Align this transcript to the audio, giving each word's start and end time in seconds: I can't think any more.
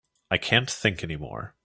I 0.31 0.37
can't 0.39 0.67
think 0.69 1.03
any 1.03 1.15
more. 1.17 1.53